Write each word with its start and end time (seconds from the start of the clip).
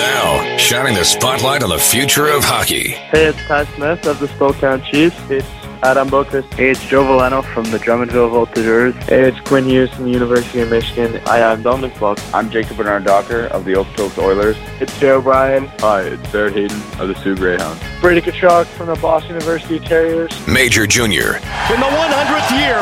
Now, 0.00 0.56
shining 0.56 0.94
the 0.94 1.04
spotlight 1.04 1.62
on 1.62 1.68
the 1.68 1.78
future 1.78 2.26
of 2.28 2.42
hockey. 2.42 2.96
Hey, 3.12 3.26
it's 3.26 3.44
Ty 3.44 3.66
Smith 3.76 4.06
of 4.06 4.18
the 4.18 4.28
Spokane 4.28 4.82
Chiefs. 4.82 5.20
It's 5.28 5.46
Adam 5.82 6.08
Boqvist. 6.08 6.50
Hey, 6.54 6.70
it's 6.70 6.82
Joe 6.86 7.04
Veleno 7.04 7.44
from 7.52 7.64
the 7.64 7.76
Drummondville 7.76 8.32
Voltigeurs. 8.32 8.94
Hey, 9.10 9.28
it's 9.28 9.38
Quinn 9.40 9.66
Hughes 9.66 9.92
from 9.92 10.04
the 10.06 10.10
University 10.10 10.60
of 10.60 10.70
Michigan. 10.70 11.20
Hi, 11.26 11.42
I'm 11.42 11.62
Dominik 11.62 11.92
Bokk. 12.00 12.18
I'm 12.32 12.48
Jacob 12.48 12.78
Bernard 12.78 13.04
Docker 13.04 13.48
of 13.48 13.66
the 13.66 13.72
Okotoks 13.74 14.16
Oilers. 14.16 14.56
It's 14.80 14.98
Joe 14.98 15.18
O'Brien. 15.18 15.66
Hi, 15.80 16.00
it's 16.00 16.32
Barrett 16.32 16.54
Hayton 16.54 16.80
of 16.98 17.08
the 17.08 17.14
Soo 17.16 17.36
Greyhounds. 17.36 17.82
Brady 18.00 18.22
Tkachuk 18.22 18.64
from 18.68 18.86
the 18.86 18.96
Boston 18.96 19.32
University 19.32 19.78
Terriers. 19.80 20.32
Major 20.48 20.86
Junior. 20.86 21.36
In 21.68 21.76
the 21.76 21.92
100th 21.92 22.56
year 22.56 22.80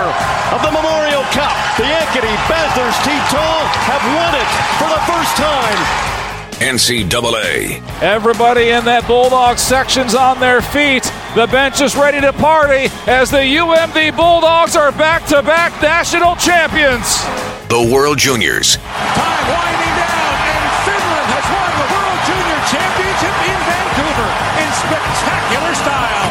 of 0.55 0.63
the 0.63 0.71
Memorial 0.71 1.27
Cup, 1.35 1.51
the 1.79 1.83
Ankeny 1.83 2.37
Panthers 2.47 2.95
Teton 3.03 3.67
have 3.91 4.05
won 4.15 4.39
it 4.39 4.51
for 4.79 4.87
the 4.87 5.03
first 5.11 5.35
time. 5.35 6.18
NCAA. 6.59 7.79
Everybody 8.03 8.71
in 8.71 8.85
that 8.85 9.07
Bulldog 9.07 9.59
section's 9.59 10.15
on 10.15 10.41
their 10.41 10.61
feet. 10.61 11.07
The 11.39 11.47
bench 11.47 11.81
is 11.81 11.95
ready 11.95 12.21
to 12.21 12.33
party 12.33 12.91
as 13.07 13.31
the 13.31 13.39
UMD 13.39 14.17
Bulldogs 14.19 14.75
are 14.75 14.91
back 14.91 15.25
to 15.31 15.39
back 15.43 15.71
national 15.81 16.35
champions. 16.35 17.23
The 17.71 17.79
World 17.79 18.19
Juniors. 18.19 18.75
Time 18.75 19.47
winding 19.55 19.95
down, 20.03 20.35
and 20.51 20.67
Finland 20.83 21.29
has 21.31 21.47
won 21.47 21.71
the 21.79 21.89
World 21.95 22.21
Junior 22.27 22.61
Championship 22.75 23.37
in 23.47 23.59
Vancouver 23.63 24.31
in 24.59 24.69
spectacular 24.83 25.75
style. 25.79 26.31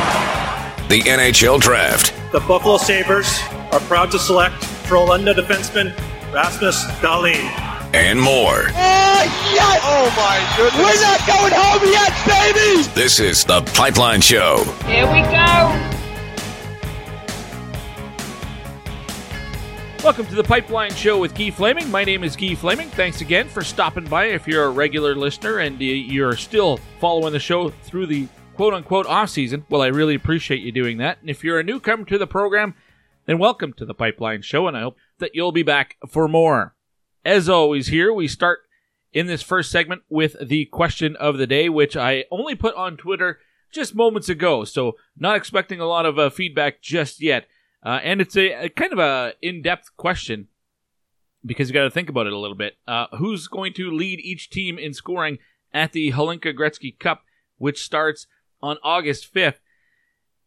The 0.91 1.01
NHL 1.07 1.59
Draft. 1.61 2.11
The 2.33 2.43
Buffalo 2.43 2.75
Sabres 2.75 3.39
are 3.71 3.79
proud 3.87 4.11
to 4.11 4.19
select 4.19 4.55
Frölunda 4.91 5.33
defenseman 5.33 5.95
Rasmus 6.33 6.83
Dahlin 6.99 7.66
and 7.97 8.21
more. 8.21 8.69
Oh, 8.69 9.23
yes! 9.53 9.81
Oh, 9.81 10.13
my 10.15 10.53
goodness. 10.55 10.85
We're 10.85 11.01
not 11.01 11.25
going 11.25 11.51
home 11.51 11.81
yet, 11.91 12.13
baby! 12.27 12.83
This 12.93 13.19
is 13.19 13.43
The 13.43 13.61
Pipeline 13.73 14.21
Show. 14.21 14.63
Here 14.85 15.07
we 15.07 15.21
go. 15.23 15.93
Welcome 20.03 20.27
to 20.27 20.35
The 20.35 20.43
Pipeline 20.43 20.93
Show 20.93 21.17
with 21.17 21.33
Guy 21.33 21.49
Flaming. 21.49 21.89
My 21.89 22.03
name 22.03 22.23
is 22.23 22.35
Guy 22.35 22.53
Flaming. 22.53 22.87
Thanks 22.89 23.21
again 23.21 23.49
for 23.49 23.63
stopping 23.63 24.05
by. 24.05 24.25
If 24.25 24.47
you're 24.47 24.65
a 24.65 24.69
regular 24.69 25.15
listener 25.15 25.57
and 25.57 25.81
you're 25.81 26.35
still 26.35 26.77
following 26.99 27.33
the 27.33 27.39
show 27.39 27.69
through 27.69 28.05
the 28.05 28.27
quote 28.55 28.75
unquote 28.75 29.07
off 29.07 29.31
season, 29.31 29.65
well, 29.69 29.81
I 29.81 29.87
really 29.87 30.13
appreciate 30.13 30.61
you 30.61 30.71
doing 30.71 30.99
that. 30.99 31.19
And 31.21 31.31
if 31.31 31.43
you're 31.43 31.59
a 31.59 31.63
newcomer 31.63 32.05
to 32.05 32.19
the 32.19 32.27
program, 32.27 32.75
then 33.25 33.39
welcome 33.39 33.73
to 33.73 33.85
The 33.85 33.95
Pipeline 33.95 34.43
Show, 34.43 34.67
and 34.67 34.77
I 34.77 34.81
hope 34.81 34.97
that 35.17 35.31
you'll 35.33 35.51
be 35.51 35.63
back 35.63 35.97
for 36.07 36.27
more. 36.27 36.75
As 37.27 37.49
always, 37.49 37.87
here 37.87 38.13
we 38.13 38.29
start 38.29 38.59
in 39.11 39.27
this 39.27 39.41
first 39.41 39.69
segment 39.69 40.03
with 40.07 40.37
the 40.41 40.63
question 40.63 41.17
of 41.17 41.37
the 41.37 41.45
day, 41.45 41.67
which 41.67 41.97
I 41.97 42.23
only 42.31 42.55
put 42.55 42.73
on 42.75 42.95
Twitter 42.95 43.39
just 43.69 43.93
moments 43.93 44.29
ago, 44.29 44.63
so 44.63 44.93
not 45.17 45.35
expecting 45.35 45.81
a 45.81 45.85
lot 45.85 46.05
of 46.05 46.17
uh, 46.17 46.29
feedback 46.29 46.81
just 46.81 47.21
yet. 47.21 47.45
Uh, 47.85 47.99
and 48.01 48.21
it's 48.21 48.37
a, 48.37 48.67
a, 48.67 48.69
kind 48.69 48.93
of 48.93 48.99
a 48.99 49.33
in-depth 49.41 49.97
question 49.97 50.47
because 51.45 51.67
you 51.67 51.73
got 51.73 51.83
to 51.83 51.91
think 51.91 52.07
about 52.07 52.27
it 52.27 52.33
a 52.33 52.39
little 52.39 52.55
bit. 52.55 52.77
Uh, 52.87 53.07
who's 53.17 53.49
going 53.49 53.73
to 53.73 53.91
lead 53.91 54.21
each 54.21 54.49
team 54.49 54.79
in 54.79 54.93
scoring 54.93 55.37
at 55.73 55.91
the 55.91 56.13
Hlinka 56.13 56.57
Gretzky 56.57 56.97
Cup, 56.97 57.23
which 57.57 57.83
starts 57.83 58.27
on 58.61 58.77
August 58.85 59.33
5th? 59.33 59.59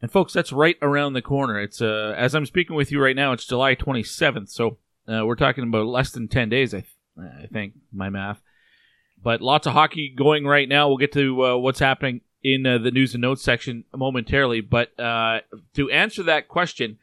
And 0.00 0.10
folks, 0.10 0.32
that's 0.32 0.50
right 0.50 0.78
around 0.80 1.12
the 1.12 1.20
corner. 1.20 1.60
It's 1.60 1.82
uh, 1.82 2.14
as 2.16 2.34
I'm 2.34 2.46
speaking 2.46 2.74
with 2.74 2.90
you 2.90 3.02
right 3.02 3.14
now, 3.14 3.32
it's 3.32 3.44
July 3.44 3.74
27th, 3.74 4.48
so 4.48 4.78
uh, 5.10 5.24
we're 5.24 5.36
talking 5.36 5.64
about 5.64 5.86
less 5.86 6.10
than 6.10 6.28
10 6.28 6.48
days, 6.48 6.74
I, 6.74 6.80
th- 6.80 6.96
I 7.42 7.46
think, 7.46 7.74
my 7.92 8.10
math. 8.10 8.40
But 9.22 9.40
lots 9.40 9.66
of 9.66 9.72
hockey 9.72 10.14
going 10.16 10.46
right 10.46 10.68
now. 10.68 10.88
We'll 10.88 10.96
get 10.96 11.12
to 11.12 11.44
uh, 11.44 11.56
what's 11.56 11.80
happening 11.80 12.22
in 12.42 12.66
uh, 12.66 12.78
the 12.78 12.90
news 12.90 13.14
and 13.14 13.22
notes 13.22 13.42
section 13.42 13.84
momentarily. 13.94 14.60
But 14.60 14.98
uh, 14.98 15.40
to 15.74 15.90
answer 15.90 16.22
that 16.22 16.48
question, 16.48 16.98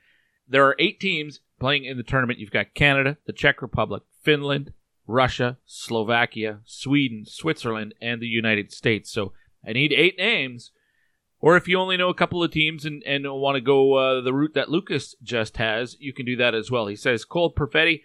there 0.48 0.66
are 0.66 0.76
eight 0.80 1.00
teams 1.00 1.42
playing 1.60 1.86
in 1.86 1.98
the 1.98 2.04
tournament. 2.04 2.40
You've 2.40 2.52
got 2.52 2.74
Canada, 2.74 3.18
the 3.26 3.34
Czech 3.34 3.62
Republic, 3.62 4.04
Finland, 4.24 4.74
Russia, 5.06 5.58
Slovakia, 5.66 6.60
Sweden, 6.66 7.26
Switzerland, 7.26 7.94
and 8.02 8.22
the 8.22 8.28
United 8.28 8.72
States. 8.72 9.12
So 9.12 9.34
I 9.68 9.74
need 9.74 9.94
eight 9.94 10.18
names. 10.18 10.72
Or 11.40 11.56
if 11.56 11.68
you 11.68 11.78
only 11.78 11.98
know 11.98 12.10
a 12.10 12.16
couple 12.16 12.44
of 12.44 12.52
teams 12.52 12.84
and, 12.86 13.04
and 13.04 13.26
want 13.32 13.56
to 13.56 13.62
go 13.62 13.94
uh, 13.94 14.22
the 14.22 14.34
route 14.34 14.56
that 14.56 14.70
Lucas 14.70 15.16
just 15.22 15.58
has, 15.58 15.96
you 16.00 16.12
can 16.14 16.26
do 16.26 16.36
that 16.38 16.56
as 16.56 16.72
well. 16.72 16.88
He 16.88 16.96
says 16.96 17.26
Cole 17.26 17.54
Perfetti 17.54 18.02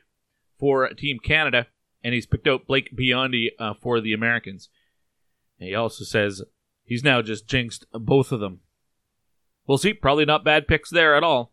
for 0.58 0.86
Team 0.90 1.18
Canada, 1.18 1.66
and 2.04 2.12
he's 2.12 2.26
picked 2.26 2.46
out 2.46 2.66
Blake 2.66 2.94
Biondi 2.96 3.48
uh, 3.58 3.74
for 3.74 4.00
the 4.00 4.12
Americans. 4.12 4.68
And 5.58 5.68
he 5.68 5.74
also 5.74 6.04
says 6.04 6.42
he's 6.84 7.04
now 7.04 7.22
just 7.22 7.48
jinxed 7.48 7.86
both 7.92 8.32
of 8.32 8.40
them. 8.40 8.60
We'll 9.66 9.78
see. 9.78 9.94
Probably 9.94 10.24
not 10.24 10.44
bad 10.44 10.68
picks 10.68 10.90
there 10.90 11.14
at 11.14 11.24
all. 11.24 11.52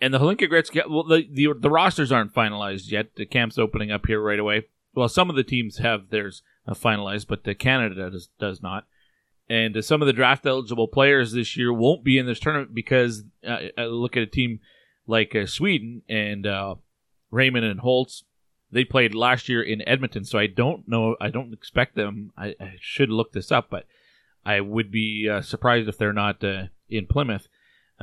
And 0.00 0.12
the 0.12 0.18
Hlinka 0.18 0.50
Gretzky, 0.50 0.82
well, 0.90 1.04
the, 1.04 1.26
the, 1.30 1.54
the 1.58 1.70
rosters 1.70 2.12
aren't 2.12 2.34
finalized 2.34 2.90
yet. 2.90 3.14
The 3.16 3.26
camp's 3.26 3.58
opening 3.58 3.92
up 3.92 4.06
here 4.06 4.20
right 4.20 4.38
away. 4.40 4.66
Well, 4.92 5.08
some 5.08 5.30
of 5.30 5.36
the 5.36 5.44
teams 5.44 5.78
have 5.78 6.10
theirs 6.10 6.42
uh, 6.66 6.74
finalized, 6.74 7.28
but 7.28 7.58
Canada 7.58 8.10
does, 8.10 8.28
does 8.38 8.60
not 8.60 8.86
and 9.48 9.76
uh, 9.76 9.82
some 9.82 10.00
of 10.00 10.06
the 10.06 10.12
draft 10.12 10.46
eligible 10.46 10.88
players 10.88 11.32
this 11.32 11.56
year 11.56 11.72
won't 11.72 12.04
be 12.04 12.18
in 12.18 12.26
this 12.26 12.40
tournament 12.40 12.74
because 12.74 13.24
uh, 13.46 13.58
I 13.76 13.84
look 13.84 14.16
at 14.16 14.22
a 14.22 14.26
team 14.26 14.60
like 15.06 15.34
uh, 15.34 15.46
Sweden 15.46 16.02
and 16.08 16.46
uh, 16.46 16.76
Raymond 17.30 17.64
and 17.64 17.80
Holtz. 17.80 18.24
They 18.70 18.84
played 18.84 19.14
last 19.14 19.48
year 19.48 19.62
in 19.62 19.86
Edmonton, 19.86 20.24
so 20.24 20.38
I 20.38 20.46
don't 20.46 20.88
know. 20.88 21.16
I 21.20 21.28
don't 21.28 21.52
expect 21.52 21.94
them. 21.94 22.32
I, 22.36 22.54
I 22.60 22.74
should 22.80 23.10
look 23.10 23.32
this 23.32 23.52
up, 23.52 23.68
but 23.70 23.86
I 24.44 24.60
would 24.60 24.90
be 24.90 25.28
uh, 25.30 25.42
surprised 25.42 25.88
if 25.88 25.96
they're 25.98 26.12
not 26.12 26.42
uh, 26.42 26.64
in 26.88 27.06
Plymouth 27.06 27.48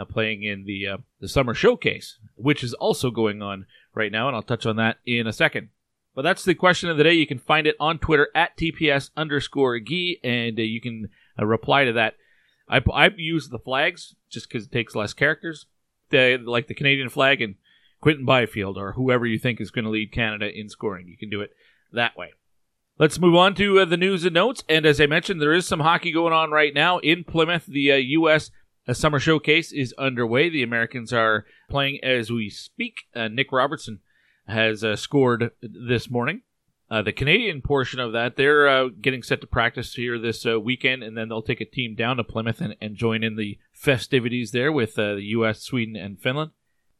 playing 0.10 0.42
in 0.42 0.64
the 0.66 0.88
the 1.20 1.28
summer 1.28 1.54
showcase, 1.54 2.18
which 2.36 2.64
is 2.64 2.74
also 2.76 3.12
going 3.12 3.42
on 3.42 3.68
right 3.94 4.12
now, 4.12 4.28
and 4.28 4.36
I'll 4.36 4.42
touch 4.42 4.66
on 4.66 4.78
that 4.78 4.98
in 5.06 5.28
a 5.28 5.34
second. 5.34 5.70
But 6.16 6.24
that's 6.24 6.44
the 6.44 6.56
question 6.56 6.90
of 6.90 6.98
the 6.98 7.04
day. 7.04 7.14
You 7.14 7.28
can 7.28 7.40
find 7.40 7.66
it 7.66 7.76
on 7.80 8.00
Twitter 8.00 8.30
at 8.36 8.58
TPS 8.58 9.12
underscore 9.16 9.80
Gee, 9.80 10.20
and 10.24 10.60
uh, 10.60 10.64
you 10.64 10.82
can 10.82 11.10
uh, 11.42 11.46
reply 11.46 11.86
to 11.86 11.94
that. 11.94 12.16
I, 12.70 12.82
I 12.94 13.10
use 13.16 13.50
the 13.50 13.60
flags 13.60 14.16
just 14.30 14.48
because 14.48 14.66
it 14.66 14.72
takes 14.72 14.96
less 14.96 15.14
characters, 15.14 15.66
the, 16.10 16.38
like 16.44 16.68
the 16.68 16.74
Canadian 16.74 17.10
flag 17.10 17.42
and 17.42 17.56
Quinton 18.02 18.26
Byfield 18.26 18.78
or 18.78 18.94
whoever 18.94 19.26
you 19.26 19.38
think 19.38 19.62
is 19.62 19.72
going 19.72 19.86
to 19.86 19.92
lead 19.92 20.12
Canada 20.12 20.48
in 20.48 20.70
scoring. 20.70 21.08
You 21.08 21.18
can 21.18 21.30
do 21.30 21.42
it 21.42 21.52
that 21.92 22.18
way. 22.18 22.32
Let's 22.98 23.20
move 23.20 23.36
on 23.36 23.56
to 23.56 23.80
uh, 23.80 23.86
the 23.86 23.98
news 23.98 24.26
and 24.26 24.34
notes. 24.34 24.64
And 24.70 24.86
as 24.86 25.02
I 25.02 25.06
mentioned, 25.06 25.42
there 25.42 25.54
is 25.54 25.68
some 25.68 25.80
hockey 25.80 26.12
going 26.12 26.34
on 26.34 26.52
right 26.52 26.74
now 26.74 27.00
in 27.00 27.24
Plymouth. 27.24 27.66
The 27.66 27.92
uh, 27.92 27.96
U.S. 27.96 28.52
Uh, 28.88 28.94
summer 28.94 29.20
showcase 29.20 29.72
is 29.72 29.94
underway. 29.98 30.50
The 30.50 30.64
Americans 30.64 31.12
are 31.12 31.46
playing 31.70 32.00
as 32.04 32.32
we 32.32 32.50
speak. 32.50 32.98
Uh, 33.16 33.28
Nick 33.28 33.52
Robertson 33.52 34.00
has 34.48 34.84
uh, 34.84 34.96
scored 34.96 35.52
this 35.62 36.10
morning. 36.10 36.42
Uh, 36.92 37.02
the 37.02 37.14
Canadian 37.14 37.62
portion 37.62 38.02
of 38.02 38.12
that, 38.12 38.36
they're 38.36 38.68
uh, 38.68 38.90
getting 38.90 39.24
set 39.24 39.40
to 39.40 39.48
practice 39.48 39.94
here 39.94 40.20
this 40.20 40.46
uh, 40.46 40.60
weekend, 40.60 41.04
and 41.04 41.18
then 41.18 41.30
they'll 41.30 41.42
take 41.42 41.62
a 41.62 41.66
team 41.66 41.96
down 41.96 42.18
to 42.18 42.24
Plymouth 42.24 42.60
and, 42.60 42.76
and 42.82 42.98
join 42.98 43.24
in 43.24 43.38
the 43.38 43.58
festivities 43.72 44.52
there 44.52 44.74
with 44.74 45.00
uh, 45.00 45.16
the 45.16 45.24
U.S., 45.24 45.62
Sweden, 45.62 45.96
and 45.96 46.20
Finland. 46.20 46.52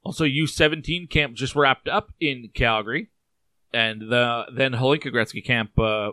Also, 0.02 0.24
U17 0.24 1.10
camp 1.10 1.34
just 1.34 1.58
wrapped 1.58 1.90
up 1.90 2.14
in 2.22 2.52
Calgary, 2.54 3.10
and 3.74 4.04
the 4.04 4.46
then 4.56 4.72
Hlinka 4.72 5.14
Gretzky 5.14 5.44
camp 5.44 5.78
uh, 5.78 6.12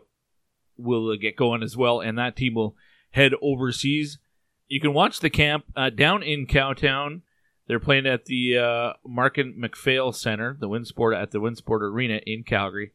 will 0.76 1.16
get 1.16 1.36
going 1.36 1.62
as 1.62 1.76
well, 1.76 2.00
and 2.00 2.18
that 2.18 2.34
team 2.34 2.54
will 2.54 2.74
head 3.12 3.30
overseas. 3.40 4.18
You 4.66 4.80
can 4.80 4.92
watch 4.92 5.20
the 5.20 5.30
camp 5.30 5.66
uh, 5.76 5.90
down 5.90 6.24
in 6.24 6.48
Cowtown. 6.48 7.20
They're 7.68 7.78
playing 7.78 8.08
at 8.08 8.24
the 8.24 8.58
uh, 8.58 8.92
Markin 9.06 9.54
MacPhail 9.56 10.10
Center, 10.10 10.56
the 10.58 10.68
Winsport 10.68 11.16
at 11.16 11.30
the 11.30 11.38
Winsport 11.38 11.82
Arena 11.82 12.20
in 12.26 12.42
Calgary. 12.42 12.90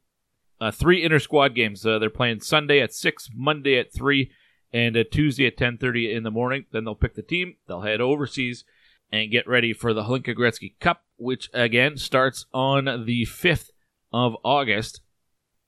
Uh, 0.62 0.72
three 0.72 1.04
inter 1.04 1.20
squad 1.20 1.56
games. 1.56 1.86
Uh, 1.86 2.00
they're 2.00 2.10
playing 2.10 2.40
Sunday 2.40 2.80
at 2.80 2.94
six, 2.94 3.30
Monday 3.34 3.78
at 3.78 3.94
three, 3.94 4.32
and 4.72 4.98
Tuesday 5.12 5.48
at 5.48 5.58
ten 5.58 5.78
thirty 5.78 6.14
in 6.14 6.24
the 6.24 6.32
morning. 6.32 6.66
Then 6.72 6.86
they'll 6.86 6.96
pick 6.96 7.16
the 7.16 7.22
team. 7.22 7.56
They'll 7.68 7.82
head 7.82 8.02
overseas 8.02 8.64
and 9.12 9.32
get 9.32 9.48
ready 9.48 9.74
for 9.74 9.94
the 9.94 10.04
Hlinka 10.04 10.36
Gretzky 10.36 10.80
Cup, 10.80 11.04
which 11.18 11.50
again 11.54 11.98
starts 11.98 12.46
on 12.54 13.06
the 13.06 13.26
fifth 13.26 13.72
of 14.12 14.36
August. 14.44 15.02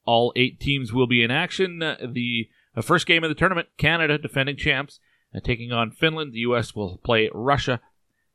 All 0.05 0.33
eight 0.35 0.59
teams 0.59 0.93
will 0.93 1.07
be 1.07 1.23
in 1.23 1.31
action. 1.31 1.79
The 1.79 2.47
first 2.81 3.05
game 3.05 3.23
of 3.23 3.29
the 3.29 3.35
tournament, 3.35 3.69
Canada, 3.77 4.17
defending 4.17 4.57
champs, 4.57 4.99
uh, 5.35 5.39
taking 5.39 5.71
on 5.71 5.91
Finland. 5.91 6.33
The 6.33 6.39
U.S. 6.39 6.75
will 6.75 6.99
play 7.03 7.29
Russia. 7.33 7.81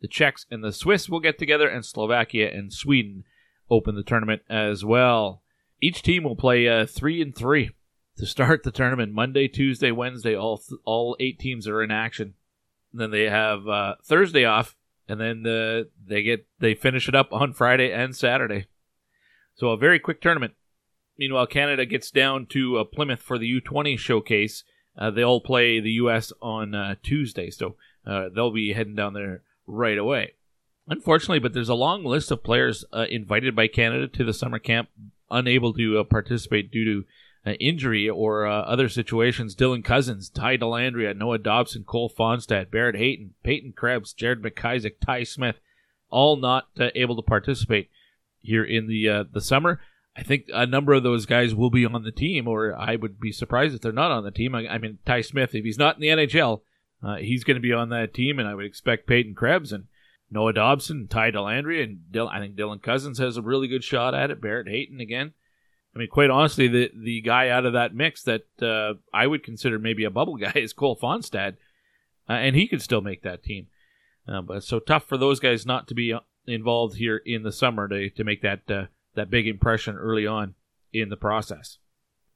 The 0.00 0.08
Czechs 0.08 0.46
and 0.50 0.64
the 0.64 0.72
Swiss 0.72 1.08
will 1.08 1.20
get 1.20 1.38
together, 1.38 1.68
and 1.68 1.84
Slovakia 1.84 2.50
and 2.50 2.72
Sweden 2.72 3.24
open 3.70 3.94
the 3.94 4.02
tournament 4.02 4.42
as 4.48 4.84
well. 4.84 5.42
Each 5.80 6.02
team 6.02 6.24
will 6.24 6.36
play 6.36 6.68
uh, 6.68 6.86
three 6.86 7.22
and 7.22 7.34
three 7.34 7.70
to 8.16 8.26
start 8.26 8.62
the 8.62 8.70
tournament. 8.70 9.12
Monday, 9.12 9.48
Tuesday, 9.48 9.90
Wednesday, 9.90 10.36
all 10.36 10.58
th- 10.58 10.80
all 10.84 11.16
eight 11.20 11.38
teams 11.38 11.66
are 11.66 11.82
in 11.82 11.90
action. 11.90 12.34
And 12.92 13.00
then 13.00 13.10
they 13.10 13.24
have 13.24 13.66
uh, 13.68 13.94
Thursday 14.04 14.44
off, 14.44 14.76
and 15.08 15.20
then 15.20 15.42
the, 15.42 15.88
they 16.04 16.22
get 16.22 16.46
they 16.58 16.74
finish 16.74 17.08
it 17.08 17.14
up 17.14 17.32
on 17.32 17.52
Friday 17.52 17.92
and 17.92 18.14
Saturday. 18.14 18.66
So 19.54 19.68
a 19.68 19.76
very 19.76 19.98
quick 19.98 20.20
tournament. 20.20 20.54
Meanwhile, 21.18 21.46
Canada 21.46 21.84
gets 21.86 22.10
down 22.10 22.46
to 22.46 22.78
uh, 22.78 22.84
Plymouth 22.84 23.20
for 23.20 23.38
the 23.38 23.60
U20 23.60 23.98
showcase 23.98 24.64
Uh, 24.98 25.10
they'll 25.10 25.40
play 25.40 25.80
the 25.80 25.92
U.S. 25.92 26.32
on 26.42 26.74
uh, 26.74 26.94
Tuesday, 27.02 27.50
so 27.50 27.76
uh, 28.06 28.28
they'll 28.34 28.50
be 28.50 28.72
heading 28.72 28.96
down 28.96 29.14
there 29.14 29.42
right 29.66 29.98
away. 29.98 30.34
Unfortunately, 30.88 31.38
but 31.38 31.52
there's 31.52 31.68
a 31.68 31.74
long 31.74 32.04
list 32.04 32.30
of 32.30 32.42
players 32.42 32.84
uh, 32.92 33.06
invited 33.08 33.54
by 33.54 33.68
Canada 33.68 34.08
to 34.08 34.24
the 34.24 34.32
summer 34.32 34.58
camp, 34.58 34.88
unable 35.30 35.72
to 35.74 35.98
uh, 35.98 36.04
participate 36.04 36.70
due 36.70 36.84
to 36.84 37.04
uh, 37.46 37.52
injury 37.54 38.08
or 38.08 38.46
uh, 38.46 38.62
other 38.62 38.88
situations. 38.88 39.54
Dylan 39.54 39.84
Cozens, 39.84 40.28
Ty 40.28 40.58
Dellandrea, 40.58 41.16
Noah 41.16 41.38
Dobson, 41.38 41.84
Cole 41.84 42.10
Fonstad, 42.10 42.70
Barrett 42.70 42.96
Hayton, 42.96 43.34
Peyton 43.42 43.72
Krebs, 43.72 44.12
Jared 44.12 44.42
McIsaac, 44.42 44.94
Ty 45.04 45.24
Smith, 45.24 45.56
all 46.10 46.36
not 46.36 46.68
uh, 46.78 46.88
able 46.94 47.16
to 47.16 47.22
participate 47.22 47.88
here 48.38 48.64
in 48.64 48.86
the 48.86 49.08
uh, 49.08 49.24
the 49.32 49.40
summer. 49.40 49.80
I 50.16 50.22
think 50.22 50.46
a 50.52 50.66
number 50.66 50.92
of 50.92 51.02
those 51.02 51.24
guys 51.24 51.54
will 51.54 51.70
be 51.70 51.86
on 51.86 52.02
the 52.02 52.10
team, 52.10 52.48
or 52.48 52.74
I 52.74 52.96
would 52.96 53.20
be 53.20 53.32
surprised 53.32 53.74
if 53.74 53.80
they're 53.80 53.92
not 53.92 54.10
on 54.10 54.24
the 54.24 54.30
team. 54.30 54.54
I, 54.54 54.66
I 54.66 54.78
mean, 54.78 54.98
Ty 55.06 55.22
Smith, 55.22 55.54
if 55.54 55.64
he's 55.64 55.78
not 55.78 55.94
in 55.96 56.00
the 56.00 56.08
NHL, 56.08 56.60
uh, 57.02 57.16
he's 57.16 57.44
going 57.44 57.54
to 57.54 57.60
be 57.60 57.72
on 57.72 57.90
that 57.90 58.12
team, 58.12 58.38
and 58.38 58.48
I 58.48 58.54
would 58.54 58.66
expect 58.66 59.06
Peyton 59.06 59.34
Krebs 59.34 59.72
and 59.72 59.84
Noah 60.30 60.52
Dobson, 60.52 61.08
Ty 61.08 61.32
Dellandrea, 61.32 61.82
and 61.82 62.28
I 62.28 62.38
think 62.38 62.56
Dylan 62.56 62.82
Cozens 62.82 63.18
has 63.18 63.36
a 63.36 63.42
really 63.42 63.68
good 63.68 63.82
shot 63.82 64.14
at 64.14 64.30
it. 64.30 64.40
Barrett 64.40 64.68
Hayton 64.68 65.00
again. 65.00 65.32
I 65.94 65.98
mean, 65.98 66.08
quite 66.08 66.30
honestly, 66.30 66.68
the 66.68 66.90
the 66.94 67.20
guy 67.20 67.48
out 67.48 67.66
of 67.66 67.72
that 67.72 67.94
mix 67.94 68.22
that 68.22 68.44
uh, 68.62 68.94
I 69.12 69.26
would 69.26 69.42
consider 69.42 69.78
maybe 69.78 70.04
a 70.04 70.10
bubble 70.10 70.36
guy 70.38 70.52
is 70.54 70.72
Cole 70.72 70.96
Fonstad, 70.96 71.56
uh, 72.28 72.34
and 72.34 72.54
he 72.54 72.68
could 72.68 72.82
still 72.82 73.00
make 73.00 73.22
that 73.22 73.42
team. 73.42 73.66
Uh, 74.28 74.40
but 74.40 74.62
so 74.62 74.78
tough 74.78 75.04
for 75.04 75.16
those 75.16 75.40
guys 75.40 75.66
not 75.66 75.88
to 75.88 75.94
be 75.94 76.12
uh, 76.12 76.20
involved 76.46 76.96
here 76.96 77.16
in 77.16 77.42
the 77.42 77.52
summer 77.52 77.88
to 77.88 78.10
to 78.10 78.24
make 78.24 78.42
that 78.42 78.70
uh, 78.70 78.84
that 79.14 79.30
big 79.30 79.48
impression 79.48 79.96
early 79.96 80.26
on 80.26 80.54
in 80.92 81.08
the 81.08 81.16
process. 81.16 81.78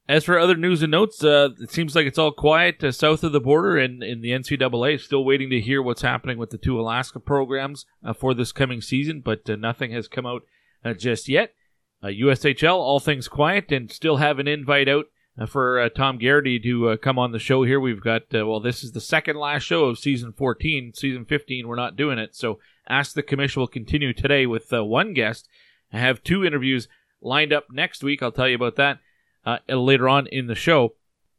As 0.07 0.25
for 0.25 0.39
other 0.39 0.55
news 0.55 0.83
and 0.83 0.91
notes, 0.91 1.25
uh, 1.25 1.51
it 1.59 1.71
seems 1.71 1.97
like 1.97 2.07
it's 2.07 2.19
all 2.19 2.31
quiet 2.31 2.85
uh, 2.85 2.93
south 2.93 3.25
of 3.25 3.33
the 3.33 3.41
border 3.41 3.79
and 3.79 4.03
in 4.03 4.21
the 4.21 4.33
NCAA. 4.33 5.01
Still 5.01 5.25
waiting 5.25 5.49
to 5.49 5.61
hear 5.61 5.81
what's 5.81 6.03
happening 6.03 6.37
with 6.37 6.51
the 6.51 6.59
two 6.59 6.79
Alaska 6.79 7.19
programs 7.19 7.87
uh, 8.05 8.13
for 8.13 8.35
this 8.35 8.53
coming 8.53 8.83
season, 8.83 9.23
but 9.25 9.49
uh, 9.49 9.57
nothing 9.57 9.93
has 9.93 10.07
come 10.07 10.27
out 10.27 10.43
uh, 10.85 10.93
just 10.93 11.29
yet. 11.29 11.55
USHL, 12.03 12.75
all 12.75 13.01
things 13.01 13.29
quiet, 13.29 13.73
and 13.73 13.91
still 13.91 14.19
have 14.19 14.39
an 14.39 14.47
invite 14.47 14.91
out 14.91 15.07
uh, 15.41 15.47
for 15.47 15.89
Tom 15.89 16.19
Garrity 16.19 16.61
to 16.61 16.99
come 16.99 17.19
on 17.19 17.33
the 17.33 17.39
show 17.39 17.63
here. 17.63 17.81
We've 17.81 18.03
got, 18.03 18.25
well, 18.31 18.61
this 18.61 18.85
is 18.85 18.93
the 18.93 19.01
second 19.01 19.39
last 19.39 19.63
show 19.63 19.87
of 19.87 19.99
season 19.99 20.35
14. 20.35 20.93
Season 20.95 21.25
15, 21.25 21.67
we're 21.67 21.77
not 21.77 21.97
doing 21.97 22.19
it. 22.19 22.37
So 22.37 22.59
Ask 22.87 23.15
the 23.15 23.23
Commission 23.23 23.61
will 23.61 23.69
continue 23.69 24.13
today 24.13 24.45
with 24.45 24.67
one 24.71 25.15
guest. 25.15 25.49
I 25.95 25.99
have 25.99 26.23
two 26.23 26.45
interviews 26.45 26.89
lined 27.23 27.55
up 27.55 27.69
next 27.71 28.05
week. 28.05 28.23
I'll 28.23 28.31
tell 28.31 28.51
you 28.51 28.57
about 28.57 28.77
that 28.77 28.99
uh, 29.47 29.59
later 29.69 30.09
on 30.09 30.27
in 30.29 30.47
the 30.47 30.55
show. 30.55 30.95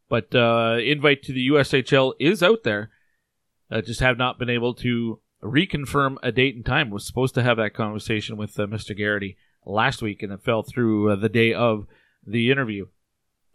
But 0.10 0.34
uh, 0.36 0.78
invite 0.84 1.24
to 1.24 1.34
the 1.34 1.48
USHL 1.50 2.14
is 2.20 2.44
out 2.44 2.64
there. 2.64 2.92
Uh, 3.72 3.82
just 3.82 4.00
have 4.00 4.18
not 4.18 4.38
been 4.38 4.50
able 4.50 4.74
to 4.76 5.20
reconfirm 5.44 6.18
a 6.22 6.32
date 6.32 6.56
and 6.56 6.66
time. 6.66 6.90
Was 6.90 7.06
supposed 7.06 7.36
to 7.36 7.44
have 7.44 7.58
that 7.58 7.74
conversation 7.74 8.38
with 8.38 8.60
uh, 8.60 8.68
Mr. 8.68 8.96
Garrity 8.96 9.38
last 9.66 10.02
week, 10.02 10.22
and 10.22 10.32
it 10.32 10.44
fell 10.44 10.64
through 10.64 11.12
uh, 11.12 11.16
the 11.16 11.30
day 11.30 11.54
of 11.54 11.88
the 12.26 12.52
interview. 12.52 12.88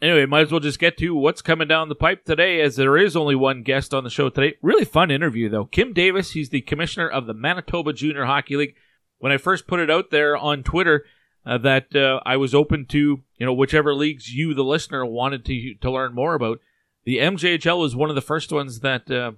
Anyway, 0.03 0.25
might 0.25 0.41
as 0.41 0.51
well 0.51 0.61
just 0.61 0.79
get 0.79 0.97
to 0.97 1.15
what's 1.15 1.43
coming 1.43 1.69
down 1.69 1.91
the 1.91 1.95
pipe 1.95 2.25
today, 2.25 2.63
as 2.63 2.77
there 2.77 2.97
is 2.97 3.15
only 3.15 3.35
one 3.35 3.63
guest 3.63 3.93
on 3.93 4.03
the 4.03 4.11
show 4.11 4.31
today. 4.31 4.57
Really 4.63 4.87
fun 4.87 5.11
interview, 5.11 5.49
though. 5.51 5.67
Kim 5.67 5.93
Davis, 5.93 6.31
he's 6.31 6.49
the 6.49 6.63
commissioner 6.63 7.09
of 7.09 7.27
the 7.27 7.35
Manitoba 7.35 7.93
Junior 7.93 8.25
Hockey 8.25 8.57
League. 8.57 8.77
When 9.19 9.31
I 9.31 9.37
first 9.37 9.67
put 9.67 9.79
it 9.79 9.91
out 9.91 10.11
there 10.11 10.37
on 10.37 10.63
Twitter, 10.63 11.05
uh, 11.47 11.59
that 11.59 11.95
uh, 11.95 12.21
I 12.25 12.37
was 12.37 12.55
open 12.55 12.87
to, 12.87 13.21
you 13.39 13.47
know, 13.47 13.53
whichever 13.53 13.95
leagues 13.95 14.33
you, 14.33 14.55
the 14.55 14.65
listener, 14.65 15.05
wanted 15.05 15.45
to 15.47 15.75
to 15.75 15.91
learn 15.91 16.15
more 16.15 16.35
about. 16.35 16.61
The 17.05 17.19
MJHL 17.19 17.81
was 17.81 17.97
one 17.97 18.11
of 18.11 18.15
the 18.15 18.21
first 18.21 18.53
ones 18.53 18.81
that 18.81 19.11
uh, 19.11 19.33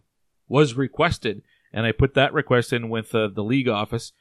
was 0.49 0.75
requested, 0.75 1.43
and 1.73 1.87
I 1.87 1.93
put 1.93 2.15
that 2.15 2.33
request 2.33 2.73
in 2.73 2.89
with 2.89 3.15
uh, 3.15 3.29
the 3.29 3.45
league 3.45 3.69
office 3.69 4.13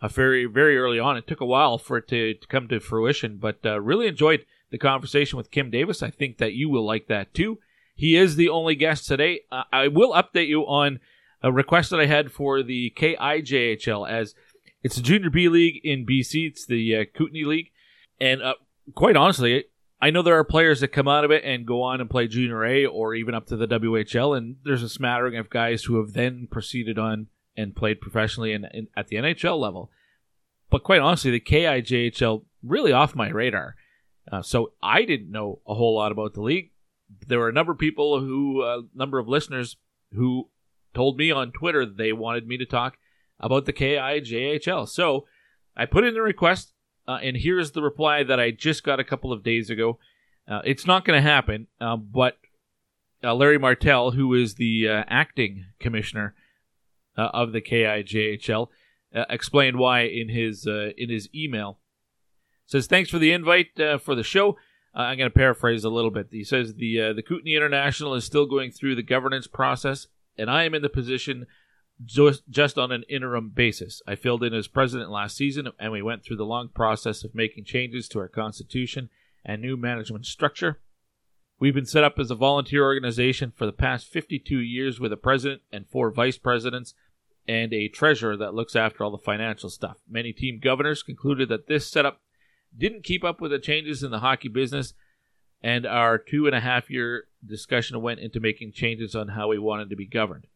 uh, 0.00 0.08
very 0.08 0.44
very 0.46 0.78
early 0.78 0.98
on. 0.98 1.16
It 1.16 1.26
took 1.26 1.40
a 1.40 1.46
while 1.46 1.78
for 1.78 1.98
it 1.98 2.08
to, 2.08 2.34
to 2.34 2.46
come 2.46 2.68
to 2.68 2.80
fruition, 2.80 3.38
but 3.38 3.58
uh, 3.64 3.80
really 3.80 4.06
enjoyed 4.06 4.46
the 4.70 4.78
conversation 4.78 5.36
with 5.36 5.50
Kim 5.50 5.70
Davis. 5.70 6.02
I 6.02 6.10
think 6.10 6.38
that 6.38 6.54
you 6.54 6.68
will 6.68 6.86
like 6.86 7.08
that 7.08 7.34
too. 7.34 7.58
He 7.96 8.16
is 8.16 8.36
the 8.36 8.48
only 8.48 8.74
guest 8.74 9.06
today. 9.06 9.42
I 9.72 9.86
will 9.86 10.12
update 10.12 10.48
you 10.48 10.62
on 10.62 10.98
a 11.42 11.52
request 11.52 11.90
that 11.90 12.00
I 12.00 12.06
had 12.06 12.32
for 12.32 12.62
the 12.62 12.92
KIJHL 12.96 14.08
as 14.08 14.34
it's 14.84 14.96
the 14.96 15.02
Junior 15.02 15.30
B 15.30 15.48
League 15.48 15.80
in 15.82 16.06
BC. 16.06 16.48
It's 16.48 16.66
the 16.66 16.96
uh, 16.96 17.04
Kootenay 17.16 17.44
League, 17.44 17.70
and 18.20 18.42
uh, 18.42 18.54
quite 18.94 19.16
honestly, 19.16 19.64
I 20.00 20.10
know 20.10 20.20
there 20.20 20.38
are 20.38 20.44
players 20.44 20.80
that 20.80 20.88
come 20.88 21.08
out 21.08 21.24
of 21.24 21.30
it 21.30 21.42
and 21.44 21.66
go 21.66 21.80
on 21.82 22.02
and 22.02 22.10
play 22.10 22.28
Junior 22.28 22.62
A 22.64 22.84
or 22.84 23.14
even 23.14 23.34
up 23.34 23.46
to 23.46 23.56
the 23.56 23.66
WHL, 23.66 24.36
and 24.36 24.56
there's 24.62 24.82
a 24.82 24.88
smattering 24.88 25.38
of 25.38 25.48
guys 25.48 25.84
who 25.84 25.96
have 25.96 26.12
then 26.12 26.46
proceeded 26.50 26.98
on 26.98 27.28
and 27.56 27.74
played 27.74 28.02
professionally 28.02 28.52
and, 28.52 28.66
and 28.72 28.88
at 28.94 29.08
the 29.08 29.16
NHL 29.16 29.58
level. 29.58 29.90
But 30.68 30.84
quite 30.84 31.00
honestly, 31.00 31.30
the 31.30 31.40
KIJHL 31.40 32.44
really 32.62 32.92
off 32.92 33.14
my 33.14 33.30
radar. 33.30 33.76
Uh, 34.30 34.42
so 34.42 34.72
I 34.82 35.04
didn't 35.04 35.30
know 35.30 35.60
a 35.66 35.74
whole 35.74 35.94
lot 35.94 36.12
about 36.12 36.34
the 36.34 36.42
league. 36.42 36.72
There 37.26 37.38
were 37.38 37.48
a 37.48 37.52
number 37.52 37.72
of 37.72 37.78
people 37.78 38.20
who, 38.20 38.62
a 38.62 38.78
uh, 38.78 38.82
number 38.94 39.18
of 39.18 39.28
listeners 39.28 39.76
who 40.12 40.50
told 40.92 41.16
me 41.16 41.30
on 41.30 41.52
Twitter 41.52 41.86
they 41.86 42.12
wanted 42.12 42.46
me 42.46 42.58
to 42.58 42.66
talk 42.66 42.96
about 43.40 43.64
the 43.64 43.72
KIJHL. 43.72 44.88
So 44.88 45.26
I 45.76 45.86
put 45.86 46.04
in 46.04 46.14
the 46.14 46.22
request, 46.22 46.72
uh, 47.06 47.18
and 47.22 47.36
here's 47.36 47.72
the 47.72 47.82
reply 47.82 48.22
that 48.22 48.40
I 48.40 48.50
just 48.50 48.84
got 48.84 49.00
a 49.00 49.04
couple 49.04 49.32
of 49.32 49.42
days 49.42 49.70
ago. 49.70 49.98
Uh, 50.48 50.60
it's 50.64 50.86
not 50.86 51.04
going 51.04 51.16
to 51.16 51.28
happen, 51.28 51.66
uh, 51.80 51.96
but 51.96 52.36
uh, 53.22 53.34
Larry 53.34 53.58
Martel, 53.58 54.12
who 54.12 54.34
is 54.34 54.54
the 54.54 54.88
uh, 54.88 55.04
acting 55.08 55.66
commissioner 55.80 56.34
uh, 57.16 57.30
of 57.32 57.52
the 57.52 57.62
KIJHL, 57.62 58.68
explained 59.28 59.78
why 59.78 60.00
in 60.00 60.28
his 60.28 60.66
in 60.66 61.08
his 61.08 61.28
email. 61.32 61.78
Says 62.66 62.88
thanks 62.88 63.10
for 63.10 63.20
the 63.20 63.30
invite 63.30 63.68
for 64.00 64.16
the 64.16 64.24
show. 64.24 64.56
I'm 64.92 65.16
going 65.16 65.30
to 65.30 65.34
paraphrase 65.34 65.84
a 65.84 65.88
little 65.88 66.10
bit. 66.10 66.28
He 66.32 66.42
says 66.42 66.74
the 66.74 67.12
the 67.14 67.22
Kootenay 67.22 67.54
International 67.54 68.14
is 68.14 68.24
still 68.24 68.44
going 68.44 68.72
through 68.72 68.96
the 68.96 69.04
governance 69.04 69.46
process, 69.46 70.08
and 70.36 70.50
I 70.50 70.64
am 70.64 70.74
in 70.74 70.82
the 70.82 70.88
position 70.88 71.46
just, 72.04 72.48
just 72.48 72.78
on 72.78 72.92
an 72.92 73.04
interim 73.08 73.50
basis. 73.50 74.02
I 74.06 74.14
filled 74.14 74.42
in 74.42 74.54
as 74.54 74.66
president 74.68 75.10
last 75.10 75.36
season, 75.36 75.68
and 75.78 75.92
we 75.92 76.02
went 76.02 76.24
through 76.24 76.36
the 76.36 76.44
long 76.44 76.68
process 76.68 77.24
of 77.24 77.34
making 77.34 77.64
changes 77.64 78.08
to 78.08 78.18
our 78.18 78.28
constitution 78.28 79.10
and 79.44 79.60
new 79.60 79.76
management 79.76 80.26
structure. 80.26 80.80
We've 81.60 81.74
been 81.74 81.86
set 81.86 82.04
up 82.04 82.18
as 82.18 82.30
a 82.30 82.34
volunteer 82.34 82.82
organization 82.82 83.52
for 83.54 83.66
the 83.66 83.72
past 83.72 84.08
52 84.08 84.58
years 84.58 84.98
with 84.98 85.12
a 85.12 85.16
president 85.16 85.62
and 85.72 85.86
four 85.86 86.10
vice 86.10 86.36
presidents 86.36 86.94
and 87.46 87.72
a 87.72 87.88
treasurer 87.88 88.36
that 88.36 88.54
looks 88.54 88.74
after 88.74 89.04
all 89.04 89.10
the 89.10 89.18
financial 89.18 89.70
stuff. 89.70 89.98
Many 90.08 90.32
team 90.32 90.58
governors 90.62 91.02
concluded 91.02 91.48
that 91.50 91.68
this 91.68 91.86
setup 91.86 92.20
didn't 92.76 93.04
keep 93.04 93.22
up 93.22 93.40
with 93.40 93.50
the 93.50 93.58
changes 93.58 94.02
in 94.02 94.10
the 94.10 94.18
hockey 94.18 94.48
business, 94.48 94.94
and 95.62 95.86
our 95.86 96.18
two 96.18 96.46
and 96.46 96.54
a 96.54 96.60
half 96.60 96.90
year 96.90 97.28
discussion 97.46 98.00
went 98.02 98.20
into 98.20 98.40
making 98.40 98.72
changes 98.72 99.14
on 99.14 99.28
how 99.28 99.48
we 99.48 99.58
wanted 99.58 99.90
to 99.90 99.96
be 99.96 100.06
governed. 100.06 100.46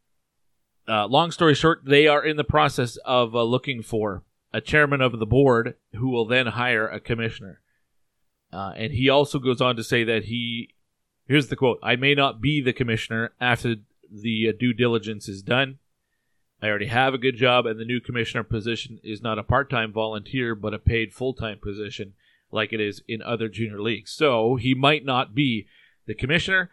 Uh, 0.89 1.07
long 1.07 1.31
story 1.31 1.55
short, 1.55 1.83
they 1.85 2.07
are 2.07 2.25
in 2.25 2.37
the 2.37 2.45
process 2.45 2.97
of 3.05 3.35
uh, 3.35 3.43
looking 3.43 3.83
for 3.83 4.23
a 4.53 4.61
chairman 4.61 5.03
of 5.03 5.19
the 5.19 5.27
board 5.27 5.75
who 5.97 6.09
will 6.09 6.25
then 6.25 6.47
hire 6.47 6.89
a 6.89 6.99
commissioner. 6.99 7.61
Uh, 8.51 8.73
and 8.77 8.93
he 8.93 9.09
also 9.09 9.39
goes 9.39 9.61
on 9.61 9.77
to 9.77 9.85
say 9.85 10.03
that 10.05 10.25
he, 10.25 10.75
here's 11.27 11.49
the 11.49 11.57
quote 11.57 11.79
I 11.83 11.97
may 11.97 12.15
not 12.15 12.41
be 12.41 12.63
the 12.63 12.73
commissioner 12.73 13.33
after 13.39 13.77
the 14.11 14.49
uh, 14.49 14.53
due 14.59 14.73
diligence 14.73 15.29
is 15.29 15.43
done. 15.43 15.79
I 16.63 16.69
already 16.69 16.87
have 16.87 17.15
a 17.15 17.19
good 17.19 17.37
job, 17.37 17.67
and 17.67 17.79
the 17.79 17.85
new 17.85 18.01
commissioner 18.01 18.43
position 18.43 18.99
is 19.05 19.23
not 19.23 19.39
a 19.39 19.45
part 19.45 19.69
time 19.71 19.93
volunteer, 19.93 20.55
but 20.55 20.75
a 20.75 20.79
paid 20.79 21.13
full 21.13 21.35
time 21.35 21.59
position 21.59 22.15
like 22.51 22.73
it 22.73 22.81
is 22.81 23.03
in 23.07 23.21
other 23.21 23.49
junior 23.49 23.81
leagues. 23.81 24.11
So 24.11 24.57
he 24.57 24.75
might 24.75 25.05
not 25.05 25.35
be 25.35 25.67
the 26.07 26.15
commissioner, 26.15 26.71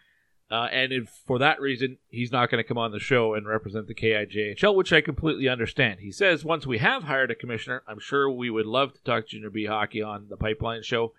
uh, 0.52 0.68
and 0.72 0.94
if, 0.94 1.10
for 1.26 1.40
that 1.40 1.60
reason, 1.60 1.98
he's 2.08 2.32
not 2.32 2.52
going 2.52 2.64
to 2.64 2.68
come 2.68 2.78
on 2.78 2.92
the 2.92 3.00
show 3.00 3.34
and 3.34 3.48
represent 3.48 3.88
the 3.88 3.96
KIJHL, 3.96 4.76
which 4.76 4.94
I 4.94 5.02
completely 5.02 5.50
understand. 5.50 6.02
He 6.02 6.12
says 6.12 6.46
once 6.46 6.68
we 6.68 6.78
have 6.78 7.04
hired 7.04 7.32
a 7.32 7.36
commissioner, 7.36 7.82
I'm 7.88 8.00
sure 8.00 8.30
we 8.30 8.52
would 8.52 8.68
love 8.68 8.94
to 8.94 9.04
talk 9.04 9.28
Junior 9.28 9.50
B 9.50 9.66
hockey 9.66 10.04
on 10.04 10.28
the 10.30 10.38
Pipeline 10.38 10.84
Show. 10.84 11.14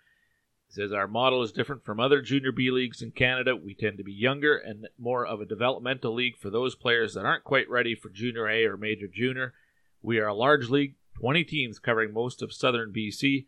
He 0.69 0.75
says 0.75 0.93
our 0.93 1.09
model 1.09 1.43
is 1.43 1.51
different 1.51 1.85
from 1.85 1.99
other 1.99 2.23
Junior 2.23 2.53
B 2.53 2.71
leagues 2.71 3.03
in 3.03 3.11
Canada. 3.11 3.57
We 3.57 3.75
tend 3.75 3.99
to 3.99 4.05
be 4.05 4.13
younger 4.13 4.57
and 4.57 4.87
more 4.97 5.27
of 5.27 5.41
a 5.41 5.47
developmental 5.47 6.15
league 6.15 6.37
for 6.37 6.51
those 6.51 6.77
players 6.77 7.15
that 7.15 7.25
aren't 7.25 7.45
quite 7.45 7.69
ready 7.69 7.97
for 7.97 8.11
Junior 8.11 8.49
A 8.49 8.65
or 8.65 8.77
Major 8.77 9.09
Junior. 9.09 9.55
We 10.03 10.19
are 10.19 10.29
a 10.29 10.35
large 10.35 10.69
league, 10.69 10.95
20 11.19 11.43
teams 11.43 11.79
covering 11.81 12.13
most 12.13 12.43
of 12.43 12.53
southern 12.53 12.93
BC, 12.93 13.47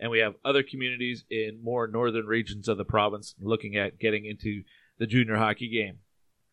and 0.00 0.10
we 0.10 0.18
have 0.18 0.34
other 0.44 0.64
communities 0.64 1.24
in 1.30 1.62
more 1.62 1.86
northern 1.86 2.26
regions 2.26 2.66
of 2.66 2.76
the 2.76 2.84
province 2.84 3.36
looking 3.40 3.76
at 3.76 4.00
getting 4.00 4.24
into 4.24 4.64
the 4.98 5.06
junior 5.06 5.36
hockey 5.36 5.68
game. 5.68 5.98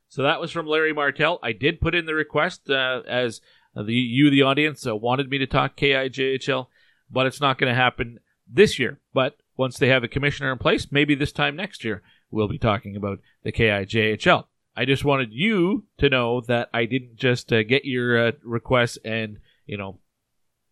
So 0.07 0.23
that 0.23 0.41
was 0.41 0.51
from 0.51 0.65
Larry 0.65 0.93
Martel. 0.93 1.39
I 1.43 1.51
did 1.51 1.81
put 1.81 1.93
in 1.93 2.05
the 2.05 2.15
request 2.15 2.69
uh, 2.69 3.01
as 3.07 3.41
the 3.75 3.93
you, 3.93 4.29
the 4.29 4.41
audience, 4.41 4.85
uh, 4.85 4.95
wanted 4.95 5.29
me 5.29 5.37
to 5.37 5.47
talk 5.47 5.77
KIJHL, 5.77 6.67
but 7.11 7.27
it's 7.27 7.41
not 7.41 7.57
going 7.57 7.71
to 7.71 7.79
happen 7.79 8.19
this 8.51 8.79
year. 8.79 8.99
But 9.13 9.37
once 9.55 9.77
they 9.77 9.89
have 9.89 10.03
a 10.03 10.07
commissioner 10.07 10.51
in 10.51 10.57
place, 10.57 10.91
maybe 10.91 11.15
this 11.15 11.31
time 11.31 11.55
next 11.55 11.83
year 11.83 12.01
we'll 12.31 12.47
be 12.47 12.57
talking 12.57 12.95
about 12.95 13.19
the 13.43 13.51
KIJHL. 13.51 14.45
I 14.75 14.85
just 14.85 15.03
wanted 15.03 15.33
you 15.33 15.85
to 15.97 16.09
know 16.09 16.41
that 16.41 16.69
I 16.73 16.85
didn't 16.85 17.17
just 17.17 17.51
uh, 17.51 17.63
get 17.63 17.85
your 17.85 18.27
uh, 18.27 18.31
requests 18.43 18.97
and, 19.03 19.39
you 19.65 19.77
know, 19.77 19.99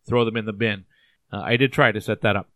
throw 0.06 0.24
them 0.24 0.36
in 0.36 0.46
the 0.46 0.52
bin. 0.52 0.84
Uh, 1.32 1.42
I 1.44 1.56
did 1.56 1.72
try 1.72 1.92
to 1.92 2.00
set 2.00 2.22
that 2.22 2.36
up. 2.36 2.48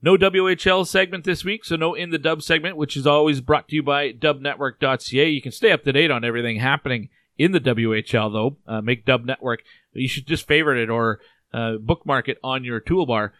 No 0.00 0.16
WHL 0.16 0.86
segment 0.86 1.24
this 1.24 1.44
week, 1.44 1.64
so 1.64 1.74
no 1.74 1.94
In 1.94 2.10
the 2.10 2.18
Dub 2.18 2.42
segment, 2.42 2.76
which 2.76 2.96
is 2.96 3.06
always 3.06 3.40
brought 3.40 3.68
to 3.68 3.76
you 3.76 3.82
by 3.82 4.12
dubnetwork.ca. 4.12 5.28
You 5.28 5.42
can 5.42 5.50
stay 5.50 5.72
up 5.72 5.82
to 5.84 5.92
date 5.92 6.10
on 6.10 6.24
everything 6.24 6.60
happening 6.60 7.08
in 7.36 7.50
the 7.50 7.60
WHL, 7.60 8.32
though. 8.32 8.56
Uh, 8.72 8.80
make 8.80 9.04
Dub 9.04 9.24
Network. 9.24 9.62
You 9.92 10.06
should 10.06 10.26
just 10.26 10.46
favorite 10.46 10.80
it 10.80 10.88
or 10.88 11.20
uh, 11.52 11.78
bookmark 11.80 12.28
it 12.28 12.38
on 12.44 12.62
your 12.62 12.80
toolbar. 12.80 13.30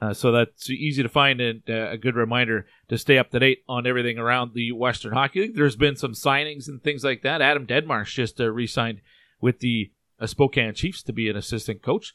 Uh, 0.00 0.12
so 0.12 0.30
that's 0.30 0.68
easy 0.68 1.02
to 1.02 1.08
find 1.08 1.40
and 1.40 1.62
uh, 1.70 1.88
a 1.90 1.96
good 1.96 2.16
reminder 2.16 2.66
to 2.88 2.98
stay 2.98 3.16
up 3.16 3.30
to 3.30 3.38
date 3.38 3.60
on 3.66 3.86
everything 3.86 4.18
around 4.18 4.52
the 4.52 4.72
Western 4.72 5.14
Hockey 5.14 5.40
League. 5.40 5.54
There's 5.54 5.76
been 5.76 5.96
some 5.96 6.12
signings 6.12 6.68
and 6.68 6.82
things 6.82 7.02
like 7.02 7.22
that. 7.22 7.40
Adam 7.40 7.66
Deadmarsh 7.66 8.12
just 8.12 8.38
uh, 8.38 8.50
re-signed 8.50 9.00
with 9.40 9.60
the 9.60 9.90
uh, 10.20 10.26
Spokane 10.26 10.74
Chiefs 10.74 11.02
to 11.04 11.14
be 11.14 11.30
an 11.30 11.36
assistant 11.36 11.82
coach. 11.82 12.12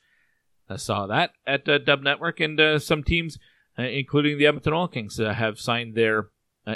I 0.70 0.76
saw 0.76 1.08
that 1.08 1.32
at 1.48 1.66
Dub 1.66 2.04
Network, 2.04 2.40
and 2.40 2.80
some 2.80 3.02
teams, 3.02 3.40
including 3.80 4.38
the 4.38 4.48
Edmonton 4.48 4.74
Oil 4.74 4.88
Kings, 4.88 5.18
have 5.18 5.60
signed 5.60 5.96
their 5.96 6.30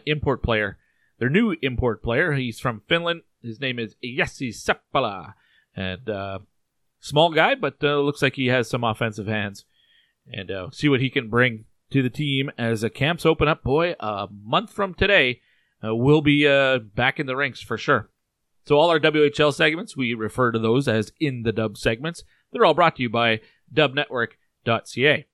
import 0.05 0.41
player, 0.43 0.77
their 1.19 1.29
new 1.29 1.55
import 1.61 2.03
player. 2.03 2.33
He's 2.33 2.59
from 2.59 2.81
Finland. 2.87 3.21
His 3.41 3.59
name 3.59 3.79
is 3.79 3.95
Jesse 4.03 4.51
Seppala, 4.51 5.33
and 5.75 6.09
small 6.99 7.31
guy, 7.31 7.55
but 7.55 7.81
looks 7.81 8.21
like 8.21 8.35
he 8.35 8.47
has 8.47 8.69
some 8.69 8.83
offensive 8.83 9.27
hands 9.27 9.65
and 10.31 10.51
uh, 10.51 10.69
see 10.71 10.89
what 10.89 11.01
he 11.01 11.09
can 11.09 11.29
bring 11.29 11.65
to 11.91 12.01
the 12.01 12.09
team 12.09 12.51
as 12.57 12.81
the 12.81 12.89
camps 12.89 13.25
open 13.25 13.47
up. 13.47 13.63
Boy, 13.63 13.95
a 13.99 14.27
month 14.31 14.71
from 14.71 14.93
today, 14.93 15.41
uh, 15.83 15.95
we'll 15.95 16.21
be 16.21 16.47
uh, 16.47 16.79
back 16.79 17.19
in 17.19 17.25
the 17.25 17.35
rinks 17.35 17.61
for 17.61 17.77
sure. 17.77 18.09
So 18.65 18.77
all 18.77 18.89
our 18.89 18.99
WHL 18.99 19.53
segments, 19.53 19.97
we 19.97 20.13
refer 20.13 20.51
to 20.51 20.59
those 20.59 20.87
as 20.87 21.11
in 21.19 21.43
the 21.43 21.51
dub 21.51 21.77
segments. 21.77 22.23
They're 22.51 22.65
all 22.65 22.73
brought 22.73 22.95
to 22.95 23.01
you 23.01 23.09
by 23.09 23.41
dubnetwork.ca. 23.73 25.25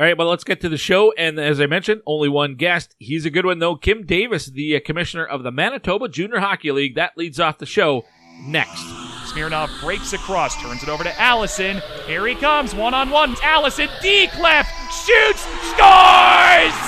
All 0.00 0.06
right, 0.06 0.16
well, 0.16 0.28
let's 0.28 0.44
get 0.44 0.62
to 0.62 0.70
the 0.70 0.78
show. 0.78 1.12
And 1.18 1.38
as 1.38 1.60
I 1.60 1.66
mentioned, 1.66 2.00
only 2.06 2.30
one 2.30 2.54
guest. 2.54 2.96
He's 2.98 3.26
a 3.26 3.30
good 3.30 3.44
one, 3.44 3.58
though. 3.58 3.76
Kim 3.76 4.06
Davis, 4.06 4.46
the 4.46 4.76
uh, 4.76 4.80
commissioner 4.82 5.26
of 5.26 5.42
the 5.42 5.52
Manitoba 5.52 6.08
Junior 6.08 6.38
Hockey 6.38 6.72
League. 6.72 6.94
That 6.94 7.18
leads 7.18 7.38
off 7.38 7.58
the 7.58 7.66
show 7.66 8.06
next. 8.40 8.82
Smirnov 9.26 9.70
breaks 9.82 10.14
across, 10.14 10.56
turns 10.62 10.82
it 10.82 10.88
over 10.88 11.04
to 11.04 11.20
Allison. 11.20 11.82
Here 12.06 12.26
he 12.26 12.34
comes, 12.34 12.74
one 12.74 12.94
on 12.94 13.10
one. 13.10 13.36
Allison, 13.42 13.90
deep 14.00 14.34
left, 14.38 14.72
shoots, 14.90 15.42
scores! 15.68 16.80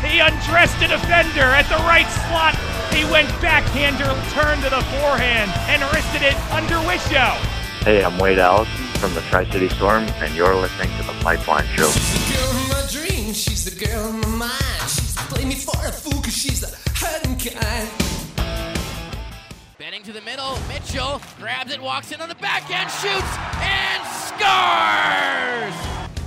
He 0.00 0.20
undressed 0.20 0.80
a 0.80 0.88
defender 0.88 1.52
at 1.52 1.68
the 1.68 1.76
right 1.84 2.08
slot. 2.08 2.54
He 2.90 3.04
went 3.12 3.28
backhander, 3.42 4.06
turned 4.32 4.62
to 4.62 4.70
the 4.70 4.82
forehand, 4.96 5.52
and 5.68 5.82
wristed 5.92 6.22
it 6.22 6.36
under 6.50 6.76
Wisho. 6.88 7.34
Hey, 7.84 8.02
I'm 8.02 8.16
Wade 8.16 8.38
Allison 8.38 8.85
from 8.98 9.14
the 9.14 9.20
Tri 9.22 9.44
City 9.50 9.68
Storm, 9.68 10.04
and 10.04 10.34
you're 10.34 10.54
listening 10.54 10.88
to 10.98 11.06
the 11.06 11.12
Pipeline 11.22 11.66
Show. 11.76 11.88
She's 11.90 12.28
the 12.28 12.34
girl 12.34 12.50
of 12.50 12.68
my 12.68 12.86
dreams, 12.90 13.36
she's 13.36 13.64
the 13.64 13.84
girl 13.84 14.08
of 14.08 14.14
my 14.14 14.46
mind. 14.46 14.90
She's 14.90 15.16
play 15.28 15.44
me 15.44 15.54
for 15.54 15.76
a 15.86 15.92
fool, 15.92 16.20
cause 16.22 16.36
she's 16.36 16.60
the 16.60 16.68
hurting 16.94 17.36
kind. 17.36 17.90
Bending 19.78 20.02
to 20.04 20.12
the 20.12 20.22
middle, 20.22 20.58
Mitchell 20.68 21.20
grabs 21.38 21.72
it, 21.72 21.80
walks 21.80 22.12
in 22.12 22.20
on 22.20 22.28
the 22.28 22.34
backhand, 22.36 22.90
shoots, 22.90 23.36
and 23.60 24.02
scores! 24.26 25.74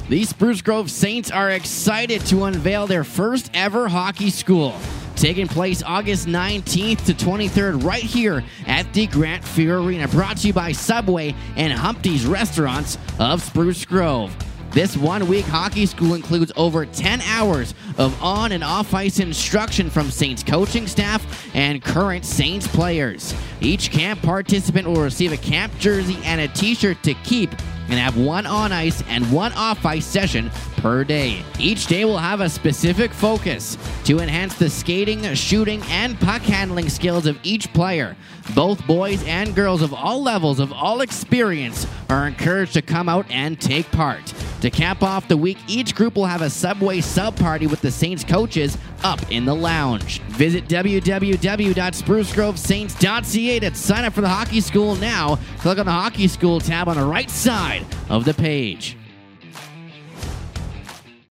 The 0.10 0.24
Spruce 0.26 0.62
Grove 0.62 0.90
Saints 0.92 1.32
are 1.32 1.50
excited 1.52 2.26
to 2.28 2.46
unveil 2.46 2.88
their 2.88 3.04
first 3.04 3.50
ever 3.54 3.88
hockey 3.88 4.30
school. 4.30 4.76
Taking 5.20 5.50
place 5.50 5.84
August 5.84 6.28
19th 6.28 7.06
to 7.08 7.14
23rd, 7.14 7.84
right 7.84 8.02
here 8.02 8.42
at 8.66 8.94
the 8.94 9.06
Grant 9.08 9.44
Fuhr 9.44 9.86
Arena. 9.86 10.08
Brought 10.08 10.38
to 10.38 10.48
you 10.48 10.54
by 10.54 10.72
Subway 10.72 11.36
and 11.58 11.74
Humpty's 11.74 12.26
Restaurants 12.26 12.98
of 13.20 13.44
Spruce 13.44 13.84
Grove. 13.84 14.34
This 14.72 14.96
one 14.96 15.28
week 15.28 15.44
hockey 15.44 15.88
school 15.88 16.14
includes 16.14 16.54
over 16.56 16.86
10 16.86 17.20
hours 17.24 17.74
of 17.98 18.18
on 18.24 18.54
and 18.54 18.64
off 18.64 18.94
ice 18.94 19.20
instruction 19.20 19.90
from 19.90 20.10
Saints 20.10 20.42
coaching 20.42 20.88
staff 20.88 21.54
and 21.54 21.84
current 21.84 22.24
Saints 22.24 22.66
players. 22.68 23.36
Each 23.60 23.92
camp 23.92 24.22
participant 24.22 24.88
will 24.88 25.04
receive 25.04 25.34
a 25.34 25.38
camp 25.38 25.78
jersey 25.80 26.18
and 26.24 26.40
a 26.40 26.48
t 26.48 26.74
shirt 26.76 27.04
to 27.04 27.14
keep 27.26 27.54
and 27.90 28.00
have 28.00 28.18
one 28.18 28.46
on 28.46 28.72
ice 28.72 29.04
and 29.08 29.30
one 29.32 29.54
off 29.54 29.86
ice 29.86 30.06
session 30.06 30.52
per 30.78 31.04
day. 31.04 31.44
Each 31.60 31.88
day 31.88 32.06
will 32.06 32.18
have 32.18 32.42
a 32.42 32.50
specific 32.50 33.14
focus 33.14 33.78
to 34.06 34.20
enhance 34.20 34.56
the 34.56 34.70
skating, 34.70 35.24
shooting, 35.34 35.82
and 35.90 36.20
puck 36.20 36.42
handling 36.42 36.90
skills 36.90 37.26
of 37.26 37.38
each 37.44 37.72
player. 37.74 38.16
Both 38.56 38.86
boys 38.88 39.24
and 39.26 39.56
girls 39.56 39.82
of 39.82 39.94
all 39.94 40.22
levels 40.22 40.60
of 40.60 40.72
all 40.72 41.02
experience 41.02 41.86
are 42.10 42.28
encouraged 42.28 42.74
to 42.74 42.82
come 42.82 43.10
out 43.10 43.26
and 43.30 43.60
take 43.60 43.90
part. 43.92 44.34
To 44.62 44.70
cap 44.70 45.04
off 45.04 45.28
the 45.28 45.36
week, 45.38 45.58
each 45.68 45.96
group 45.96 46.16
will 46.16 46.26
have 46.26 46.42
a 46.42 46.50
Subway 46.50 47.02
sub 47.02 47.36
party 47.38 47.68
with 47.68 47.82
the 47.82 47.92
Saints 47.92 48.26
coaches 48.26 48.78
up 49.04 49.32
in 49.32 49.46
the 49.46 49.56
lounge. 49.56 50.20
Visit 50.24 50.68
www.sprucegrovesaints.ca 50.68 53.60
to 53.60 53.76
sign 53.76 54.04
up 54.04 54.14
for 54.14 54.22
the 54.22 54.28
hockey 54.28 54.60
school 54.60 54.96
now. 54.96 55.38
Click 55.60 55.78
on 55.80 55.86
the 55.86 55.92
hockey 55.92 56.28
school 56.28 56.60
tab 56.60 56.90
on 56.90 56.98
the 56.98 57.06
right 57.06 57.30
side 57.30 57.86
of 58.10 58.26
the 58.26 58.34
page. 58.34 58.98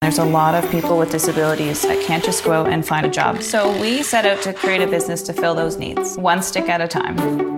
There's 0.00 0.18
a 0.18 0.24
lot 0.24 0.54
of 0.54 0.70
people 0.70 0.96
with 0.96 1.10
disabilities 1.10 1.82
that 1.82 2.02
can't 2.06 2.24
just 2.24 2.44
go 2.44 2.52
out 2.52 2.68
and 2.68 2.86
find 2.86 3.04
a 3.04 3.10
job. 3.10 3.42
So 3.42 3.78
we 3.80 4.02
set 4.02 4.24
out 4.24 4.40
to 4.42 4.54
create 4.54 4.80
a 4.80 4.86
business 4.86 5.22
to 5.22 5.32
fill 5.32 5.54
those 5.54 5.76
needs, 5.76 6.16
one 6.16 6.40
stick 6.40 6.68
at 6.68 6.80
a 6.80 6.88
time. 6.88 7.57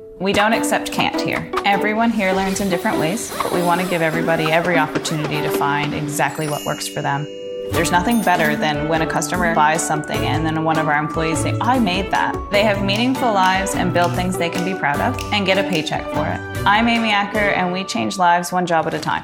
We 0.21 0.33
don't 0.33 0.53
accept 0.53 0.91
can't 0.91 1.19
here. 1.19 1.49
Everyone 1.65 2.11
here 2.11 2.31
learns 2.31 2.61
in 2.61 2.69
different 2.69 2.99
ways, 2.99 3.33
but 3.41 3.51
we 3.51 3.63
want 3.63 3.81
to 3.81 3.87
give 3.87 4.03
everybody 4.03 4.51
every 4.51 4.77
opportunity 4.77 5.41
to 5.41 5.49
find 5.49 5.95
exactly 5.95 6.47
what 6.47 6.63
works 6.63 6.87
for 6.87 7.01
them. 7.01 7.25
There's 7.71 7.91
nothing 7.91 8.21
better 8.21 8.55
than 8.55 8.87
when 8.87 9.01
a 9.01 9.07
customer 9.07 9.55
buys 9.55 9.81
something 9.81 10.19
and 10.19 10.45
then 10.45 10.63
one 10.63 10.77
of 10.77 10.87
our 10.87 10.99
employees 10.99 11.39
say, 11.39 11.57
I 11.59 11.79
made 11.79 12.11
that. 12.11 12.37
They 12.51 12.61
have 12.61 12.85
meaningful 12.85 13.33
lives 13.33 13.73
and 13.73 13.95
build 13.95 14.13
things 14.13 14.37
they 14.37 14.51
can 14.51 14.63
be 14.63 14.77
proud 14.77 15.01
of 15.01 15.19
and 15.33 15.43
get 15.43 15.57
a 15.57 15.67
paycheck 15.67 16.03
for 16.13 16.27
it. 16.27 16.67
I'm 16.67 16.87
Amy 16.87 17.09
Acker 17.09 17.39
and 17.39 17.73
we 17.73 17.83
change 17.83 18.19
lives 18.19 18.51
one 18.51 18.67
job 18.67 18.85
at 18.85 18.93
a 18.93 18.99
time. 18.99 19.23